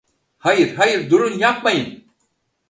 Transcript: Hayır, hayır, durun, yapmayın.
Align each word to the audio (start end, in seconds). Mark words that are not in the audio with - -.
Hayır, 0.37 0.75
hayır, 0.75 1.09
durun, 1.09 1.37
yapmayın. 1.37 2.03